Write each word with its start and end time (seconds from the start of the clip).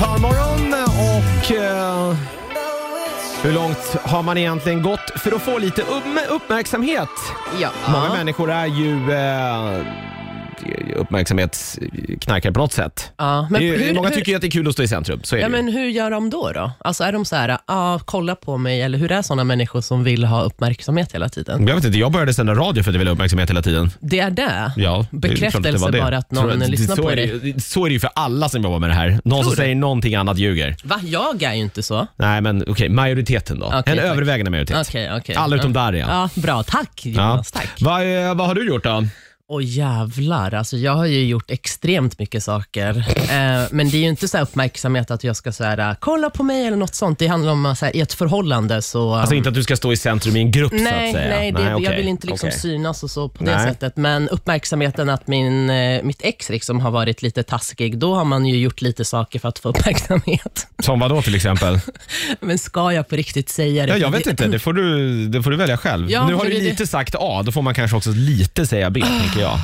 Parmorgon 0.00 0.74
och 0.84 1.52
eh, 1.52 2.16
hur 3.42 3.52
långt 3.52 3.96
har 4.02 4.22
man 4.22 4.38
egentligen 4.38 4.82
gått 4.82 5.10
för 5.16 5.32
att 5.32 5.42
få 5.42 5.58
lite 5.58 5.82
uppmärksamhet? 6.28 7.08
Ja. 7.60 7.70
Många 7.92 8.12
människor 8.12 8.50
är 8.50 8.66
ju 8.66 9.12
eh, 9.12 9.86
uppmärksamhetsknarkare 10.96 12.52
på 12.52 12.60
något 12.60 12.72
sätt. 12.72 13.12
Ja, 13.16 13.48
men 13.50 13.60
det 13.60 13.68
är, 13.68 13.78
hur- 13.78 13.94
många 13.94 14.08
hur- 14.08 14.14
tycker 14.14 14.32
ju 14.32 14.36
att 14.36 14.40
det 14.42 14.46
är 14.48 14.50
kul 14.50 14.68
att 14.68 14.72
stå 14.74 14.82
i 14.82 14.88
centrum, 14.88 15.20
så 15.22 15.36
är 15.36 15.40
Ja, 15.40 15.48
det 15.48 15.56
ju. 15.56 15.62
men 15.64 15.72
hur 15.74 15.88
gör 15.88 16.10
de 16.10 16.30
då? 16.30 16.52
då? 16.52 16.70
Alltså 16.78 17.04
är 17.04 17.12
de 17.12 17.24
så 17.24 17.36
här, 17.36 17.58
ah, 17.66 17.98
kolla 17.98 18.34
på 18.34 18.56
mig, 18.58 18.82
eller 18.82 18.98
hur 18.98 19.12
är 19.12 19.22
sådana 19.22 19.44
människor 19.44 19.80
som 19.80 20.04
vill 20.04 20.24
ha 20.24 20.42
uppmärksamhet 20.42 21.12
hela 21.14 21.28
tiden? 21.28 21.66
Jag 21.66 21.74
vet 21.74 21.84
inte, 21.84 21.98
jag 21.98 22.12
började 22.12 22.34
sända 22.34 22.54
radio 22.54 22.82
för 22.82 22.90
att 22.90 22.94
jag 22.94 22.98
ville 22.98 23.10
ha 23.10 23.14
uppmärksamhet 23.14 23.50
hela 23.50 23.62
tiden. 23.62 23.90
Det 24.00 24.18
är 24.20 24.30
det? 24.30 24.72
Ja, 24.76 25.06
det 25.10 25.28
är 25.28 25.36
klart 25.36 25.54
att 25.54 25.62
det 25.62 25.70
Bekräftelse 25.70 25.78
var 25.84 25.90
det. 25.92 26.00
bara 26.00 26.16
att 26.18 26.30
någon 26.30 26.58
Tror 26.60 26.68
lyssnar 26.70 26.96
så 26.96 27.02
på 27.02 27.10
är 27.10 27.16
dig? 27.16 27.40
ju- 27.54 27.60
Så 27.60 27.84
är 27.84 27.88
det 27.88 27.92
ju 27.92 28.00
för 28.00 28.10
alla 28.14 28.48
som 28.48 28.62
jobbar 28.62 28.78
med 28.78 28.90
det 28.90 28.94
här. 28.94 29.20
Någon 29.24 29.44
som 29.44 29.52
säger 29.56 29.74
någonting 29.74 30.14
annat 30.14 30.38
ljuger. 30.38 30.76
Va? 30.84 31.00
Jag 31.04 31.42
är 31.42 31.54
ju 31.54 31.60
inte 31.60 31.82
så. 31.82 32.06
Nej, 32.16 32.40
men 32.40 32.64
okej, 32.68 32.88
majoriteten 32.88 33.58
då. 33.58 33.66
Okej, 33.66 33.78
en 33.86 33.96
tack. 33.96 34.06
övervägande 34.06 34.50
majoritet. 34.50 34.86
Okej, 34.88 35.10
okej. 35.16 35.34
Alla 35.34 35.56
utom 35.56 35.72
ja. 35.74 35.80
Darja. 35.80 36.06
Ja, 36.08 36.28
bra. 36.42 36.62
Tack. 36.62 37.06
Jonas, 37.06 37.52
tack. 37.52 37.68
Vad, 37.80 38.02
eh, 38.26 38.34
vad 38.34 38.46
har 38.46 38.54
du 38.54 38.66
gjort 38.68 38.84
då? 38.84 39.04
Åh 39.52 39.64
jävlar, 39.64 40.54
alltså 40.54 40.76
jag 40.76 40.94
har 40.94 41.06
ju 41.06 41.24
gjort 41.24 41.50
extremt 41.50 42.18
mycket 42.18 42.42
saker. 42.44 42.96
Eh, 43.16 43.68
men 43.70 43.90
det 43.90 43.96
är 43.96 44.00
ju 44.00 44.08
inte 44.08 44.28
så 44.28 44.36
här 44.36 44.44
uppmärksamhet 44.44 45.10
att 45.10 45.24
jag 45.24 45.36
ska 45.36 45.52
så 45.52 45.64
här, 45.64 45.96
kolla 46.00 46.30
på 46.30 46.42
mig 46.42 46.66
eller 46.66 46.76
något 46.76 46.94
sånt. 46.94 47.18
Det 47.18 47.26
handlar 47.26 47.52
om 47.52 47.66
att 47.66 47.82
i 47.94 48.00
ett 48.00 48.12
förhållande 48.12 48.82
så... 48.82 49.14
Alltså 49.14 49.34
inte 49.34 49.48
att 49.48 49.54
du 49.54 49.62
ska 49.62 49.76
stå 49.76 49.92
i 49.92 49.96
centrum 49.96 50.36
i 50.36 50.40
en 50.40 50.50
grupp 50.50 50.70
så 50.70 50.76
att 50.76 50.82
Nej, 50.82 51.12
säga. 51.12 51.28
nej, 51.36 51.52
det, 51.52 51.62
jag 51.62 51.76
okej, 51.82 51.96
vill 51.96 52.08
inte 52.08 52.26
liksom 52.26 52.48
okej. 52.48 52.60
synas 52.60 53.02
och 53.02 53.10
så 53.10 53.28
på 53.28 53.44
det 53.44 53.56
Nej. 53.56 53.68
sättet. 53.68 53.96
Men 53.96 54.28
uppmärksamheten 54.28 55.08
att 55.10 55.26
min, 55.26 55.70
eh, 55.70 56.02
mitt 56.02 56.22
ex 56.22 56.50
liksom 56.50 56.80
har 56.80 56.90
varit 56.90 57.22
lite 57.22 57.42
taskig, 57.42 57.98
då 57.98 58.14
har 58.14 58.24
man 58.24 58.46
ju 58.46 58.58
gjort 58.58 58.80
lite 58.82 59.04
saker 59.04 59.38
för 59.38 59.48
att 59.48 59.58
få 59.58 59.68
uppmärksamhet. 60.04 60.66
Som 60.82 61.00
vad 61.00 61.10
då 61.10 61.22
till 61.22 61.34
exempel? 61.34 61.80
Men 62.40 62.58
ska 62.58 62.92
jag 62.92 63.08
på 63.08 63.16
riktigt 63.16 63.48
säga 63.48 63.86
det? 63.86 63.92
Ja, 63.92 63.96
jag 63.98 64.10
För 64.10 64.18
vet 64.18 64.26
inte, 64.26 64.46
det 64.48 64.58
får 64.58 64.72
du, 64.72 65.26
det 65.28 65.42
får 65.42 65.50
du 65.50 65.56
välja 65.56 65.76
själv. 65.76 66.10
Ja, 66.10 66.26
nu 66.26 66.34
har 66.34 66.42
men 66.44 66.52
du 66.52 66.58
det- 66.58 66.64
lite 66.64 66.86
sagt 66.86 67.14
A, 67.18 67.42
då 67.44 67.52
får 67.52 67.62
man 67.62 67.74
kanske 67.74 67.96
också 67.96 68.10
lite 68.10 68.66
säga 68.66 68.90
B, 68.90 69.00
tänker 69.20 69.39
jag. 69.40 69.58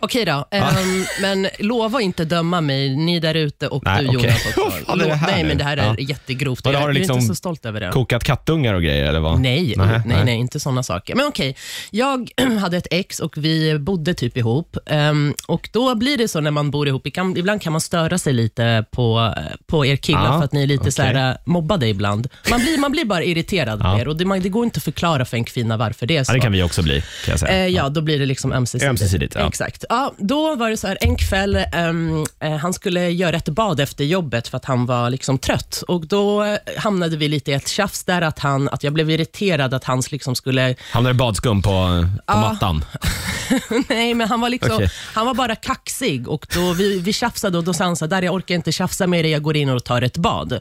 Okej 0.00 0.24
då, 0.24 0.46
ehm, 0.50 1.04
men 1.20 1.48
lova 1.58 2.00
inte 2.00 2.24
döma 2.24 2.60
mig, 2.60 2.96
ni 2.96 3.20
där 3.20 3.34
ute 3.34 3.68
och 3.68 3.84
Nej, 3.84 4.02
du 4.04 4.08
okej. 4.08 4.20
Jonas 4.22 4.46
också. 4.56 4.60
Vad 4.60 4.72
fan 4.86 5.00
är 5.00 5.06
det 5.06 5.14
här 5.14 5.32
nej, 5.32 5.42
nu? 5.42 5.48
men 5.48 5.58
det 5.58 5.64
här 5.64 5.76
är 5.76 5.84
Ja. 5.86 5.94
jättegrovt. 5.98 6.60
Jag 6.64 6.72
har 6.72 6.88
är 6.88 6.92
du 6.92 7.00
inte 7.00 7.12
liksom 7.12 7.20
så 7.28 7.34
stolt 7.34 7.66
över 7.66 7.80
det. 7.80 7.90
Kokat 7.90 8.24
kattungar 8.24 8.74
och 8.74 8.82
grejer 8.82 9.04
eller 9.04 9.20
vad? 9.20 9.40
Nej, 9.40 9.74
nej, 9.76 10.24
nej, 10.24 10.34
inte 10.36 10.60
sådana 10.60 10.82
saker. 10.82 11.14
Men 11.14 11.26
okej, 11.26 11.56
jag 11.90 12.30
hade 12.60 12.76
ett 12.76 12.86
ex 12.90 13.20
och 13.20 13.36
vi 13.36 13.78
bodde 13.78 14.14
typ 14.14 14.36
ihop. 14.36 14.76
Ehm, 14.86 15.34
och 15.46 15.68
Då 15.72 15.94
blir 15.94 16.18
det 16.18 16.28
så 16.28 16.40
när 16.40 16.50
man 16.50 16.70
bor 16.70 16.88
ihop, 16.88 17.06
kan, 17.14 17.36
ibland 17.36 17.62
kan 17.62 17.72
man 17.72 17.80
störa 17.80 18.18
sig 18.18 18.32
lite 18.32 18.84
på, 18.90 19.34
på 19.66 19.86
er 19.86 19.96
killar 19.96 20.24
Ja, 20.24 20.38
för 20.38 20.44
att 20.44 20.52
ni 20.52 20.62
är 20.62 20.66
lite 20.66 20.92
så 20.92 21.02
okej. 21.02 21.14
här, 21.14 21.36
mobbade 21.44 21.88
ibland. 21.88 22.28
Man 22.50 22.60
blir, 22.60 22.78
man 22.78 22.92
blir 22.92 23.04
bara 23.04 23.24
irriterad 23.24 23.80
Ja. 23.84 23.94
på 23.94 24.00
er 24.00 24.08
och 24.08 24.16
det, 24.16 24.24
man, 24.24 24.40
det 24.40 24.48
går 24.48 24.64
inte 24.64 24.78
att 24.78 24.84
förklara 24.84 25.24
för 25.24 25.36
en 25.36 25.44
kvinna 25.44 25.76
varför 25.76 26.06
det 26.06 26.16
är 26.16 26.24
så. 26.24 26.30
Ja, 26.32 26.34
det 26.34 26.40
kan 26.40 26.52
vi 26.52 26.62
också 26.62 26.82
bli, 26.82 27.00
kan 27.00 27.30
jag 27.32 27.40
säga. 27.40 27.52
Eh, 27.64 27.66
ja, 27.74 27.88
då 27.88 28.00
blir 28.00 28.18
det 28.18 28.26
liksom 28.26 28.52
ömsesidigt. 28.52 28.90
Ömsesidigt, 28.90 29.34
ja. 29.34 29.48
Exakt. 29.48 29.84
Ja, 29.88 30.14
då 30.18 30.56
var 30.56 30.70
det 30.70 30.76
så 30.76 30.86
här, 30.86 30.98
en 31.00 31.16
kväll, 31.16 31.56
ehm, 31.72 32.24
eh, 32.40 32.56
han 32.56 32.72
skulle 32.72 33.10
göra 33.10 33.36
ett 33.36 33.48
bad 33.48 33.80
efter 33.80 34.04
jobbet 34.04 34.48
för 34.48 34.56
att 34.56 34.64
han 34.64 34.86
var 34.86 35.10
liksom 35.10 35.38
trött. 35.38 35.82
Och 35.88 36.06
Då 36.06 36.44
eh, 36.44 36.58
hamnade 36.78 37.16
vi 37.16 37.28
lite 37.28 37.50
i 37.50 37.54
ett 37.54 37.68
tjafs 37.68 38.04
där, 38.04 38.22
att, 38.22 38.38
han, 38.38 38.68
att 38.68 38.84
jag 38.84 38.92
blev 38.92 39.10
irriterad 39.10 39.74
att 39.74 39.84
han 39.84 40.02
liksom 40.10 40.34
skulle... 40.34 40.74
Hamnar 40.92 41.10
det 41.10 41.14
badskum 41.14 41.62
på, 41.62 42.06
på 42.26 42.38
mattan? 42.38 42.84
Nej, 43.88 44.14
men 44.14 44.28
han 44.28 44.40
var, 44.40 44.48
liksom, 44.50 44.74
Okej. 44.74 44.90
han 45.14 45.26
var 45.26 45.34
bara 45.34 45.56
kaxig. 45.56 46.28
Och 46.28 46.46
då 46.54 46.72
vi, 46.72 46.98
vi 46.98 47.12
tjafsade 47.12 47.58
och 47.58 47.64
då 47.64 47.72
sa 47.72 47.84
han 47.84 47.96
så 47.96 48.04
här, 48.04 48.10
där 48.10 48.22
jag 48.22 48.34
orkar 48.34 48.54
inte 48.54 48.72
tjafsa 48.72 49.06
med 49.06 49.24
dig, 49.24 49.32
jag 49.32 49.42
går 49.42 49.56
in 49.56 49.68
och 49.70 49.84
tar 49.84 50.02
ett 50.02 50.16
bad. 50.16 50.60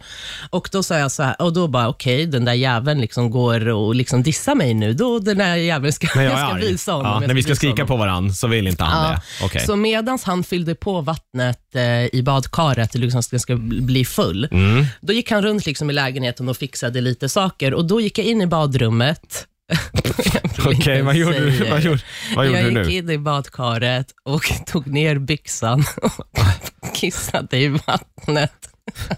Och 0.49 0.69
Då 0.71 0.83
sa 0.83 0.97
jag 0.97 1.11
så 1.11 1.23
här, 1.23 1.41
och 1.41 1.53
då 1.53 1.67
bara, 1.67 1.87
okej, 1.87 2.25
den 2.25 2.45
där 2.45 2.53
jäveln 2.53 3.01
liksom 3.01 3.29
går 3.31 3.67
och 3.67 3.95
liksom 3.95 4.23
dissar 4.23 4.55
mig 4.55 4.73
nu. 4.73 4.93
Då 4.93 5.19
den 5.19 5.37
där 5.37 5.55
jäveln 5.55 5.93
ska, 5.93 6.07
När 6.15 6.23
jag 6.23 6.31
jag 6.33 6.39
är 6.39 6.45
ska 6.45 6.55
arg? 6.55 6.61
visa 6.71 6.91
honom. 6.91 7.11
ja, 7.11 7.21
jag 7.21 7.27
när 7.27 7.35
vi 7.35 7.41
ska 7.43 7.49
visa 7.49 7.57
skrika 7.59 7.73
honom. 7.73 7.87
på 7.87 7.95
varandra 7.97 8.33
så 8.33 8.47
vill 8.47 8.67
inte 8.67 8.83
han 8.83 9.05
Ja, 9.05 9.11
det. 9.39 9.45
Okej. 9.45 9.65
Så 9.65 9.75
medan 9.75 10.19
han 10.23 10.43
fyllde 10.43 10.75
på 10.75 11.01
vattnet 11.01 11.59
eh, 11.75 12.15
i 12.15 12.21
badkaret, 12.25 12.95
liksom 12.95 13.23
ska, 13.23 13.39
ska 13.39 13.55
bli 13.55 14.05
full, 14.05 14.47
Mm. 14.51 14.85
då 15.01 15.13
gick 15.13 15.31
han 15.31 15.41
runt 15.41 15.65
liksom 15.65 15.89
i 15.89 15.93
lägenheten 15.93 16.49
och 16.49 16.57
fixade 16.57 17.01
lite 17.01 17.29
saker. 17.29 17.73
Och 17.73 17.85
Då 17.85 18.01
gick 18.01 18.17
jag 18.17 18.27
in 18.27 18.41
i 18.41 18.47
badrummet. 18.47 19.47
Jag 19.67 20.67
Okej, 20.67 20.75
inte 20.75 21.01
vad 21.01 21.15
gjorde 21.15 21.39
du, 21.39 21.69
vad 21.69 21.81
gjorde, 21.81 22.01
vad 22.35 22.45
gjorde 22.45 22.61
jag 22.61 22.73
du 22.73 22.79
gick 22.79 22.87
nu? 22.87 22.93
in 22.93 23.09
i 23.09 23.17
badkaret 23.17 24.07
och 24.23 24.43
tog 24.65 24.87
ner 24.87 25.17
byxan 25.19 25.83
och 26.01 26.27
kissade 26.95 27.57
i 27.57 27.67
vattnet. 27.67 28.69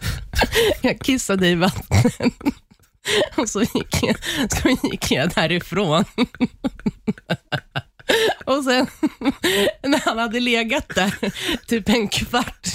Jag 0.81 0.99
kissade 0.99 1.47
i 1.47 1.55
vattnet 1.55 2.33
och 3.35 3.49
så 3.49 3.61
gick 3.61 4.03
jag, 4.03 4.15
så 4.51 4.87
gick 4.87 5.11
jag 5.11 5.29
därifrån. 5.29 6.05
Och 8.47 8.63
sen 8.63 8.87
när 9.83 10.05
han 10.05 10.17
hade 10.17 10.39
legat 10.39 10.95
där 10.95 11.31
typ 11.67 11.89
en 11.89 12.07
kvart 12.07 12.67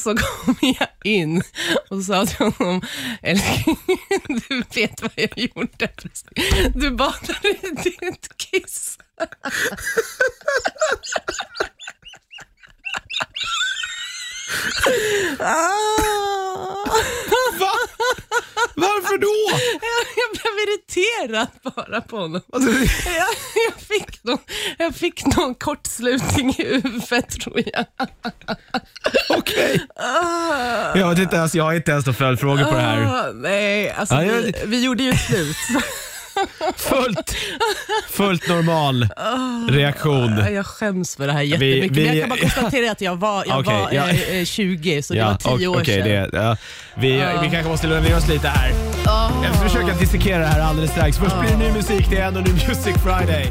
så 0.00 0.16
kom 0.16 0.56
jag 0.60 0.88
in 1.04 1.42
och 1.90 2.02
sa 2.02 2.26
till 2.26 2.46
honom, 2.46 2.82
älskling, 3.22 3.78
du 4.48 4.62
vet 4.74 5.02
vad 5.02 5.12
jag 5.14 5.38
gjorde. 5.38 5.88
Du 6.74 6.90
badade 6.90 7.48
i 7.48 7.70
ditt 7.84 8.36
kiss. 8.36 8.98
Ah. 15.40 15.76
Va? 17.58 17.72
Varför 18.74 19.18
då? 19.18 19.58
Jag, 20.96 21.02
jag 21.22 21.24
irriterad 21.24 21.46
bara 21.62 22.00
på 22.00 22.16
honom. 22.16 22.40
Alltså, 22.52 22.70
Jag, 23.06 23.26
jag, 23.66 23.80
fick 23.88 24.24
någon, 24.24 24.38
jag 24.78 24.94
fick 24.94 25.36
någon 25.36 25.54
kortslutning 25.54 26.50
i 26.58 26.64
huvudet 26.64 27.30
tror 27.40 27.60
jag. 27.72 27.84
Okej. 29.28 29.86
Jag 30.94 31.08
vet 31.10 31.18
inte 31.18 31.36
ens, 31.36 31.54
jag 31.54 31.64
har 31.64 31.74
inte 31.74 31.90
ens 31.90 32.06
några 32.06 32.16
följdfrågor 32.16 32.64
på 32.64 32.74
det 32.74 32.80
här. 32.80 33.02
Ah, 33.04 33.32
nej, 33.34 33.90
alltså 33.90 34.14
jag- 34.14 34.42
vi, 34.42 34.54
vi 34.66 34.84
gjorde 34.84 35.02
ju 35.02 35.12
slut. 35.16 35.56
Fullt, 36.76 37.36
fullt 38.10 38.48
normal 38.48 39.08
reaktion. 39.70 40.44
Jag 40.54 40.66
skäms 40.66 41.16
för 41.16 41.26
det 41.26 41.32
här 41.32 41.42
jättemycket. 41.42 41.90
vi- 41.96 42.04
Men 42.06 42.16
jag 42.16 42.28
kan 42.28 42.28
bara 42.28 42.40
konstatera 42.40 42.90
att 42.92 43.00
jag 43.00 43.16
var, 43.16 43.44
jag 43.48 43.60
Okej, 43.60 43.74
var 43.74 43.88
ja. 43.92 44.08
eh, 44.08 44.38
eh, 44.38 44.44
20, 44.44 45.02
så 45.02 45.14
det 45.14 45.24
var 45.24 45.34
10 45.58 45.68
och- 45.68 45.74
år 45.76 45.80
okej, 45.80 45.94
sedan. 46.02 46.28
det, 46.32 46.38
ja. 46.38 46.56
vi, 46.94 47.12
vi 47.42 47.50
kanske 47.50 47.68
måste 47.68 47.86
lugna 47.86 48.08
ner 48.08 48.16
oss 48.16 48.28
lite 48.28 48.48
här. 48.48 48.72
Ah. 49.06 49.30
Jag 49.44 49.54
ska 49.56 49.68
försöka 49.68 49.94
dissekera 49.98 50.38
det 50.38 50.46
här 50.46 50.60
alldeles 50.60 50.90
strax. 50.90 51.18
Först 51.18 51.40
blir 51.40 51.50
det 51.50 51.56
ny 51.58 51.72
musik, 51.72 52.06
det 52.10 52.16
är 52.16 52.26
ändå 52.26 52.40
New 52.40 52.52
Music 52.52 52.94
Friday. 53.04 53.44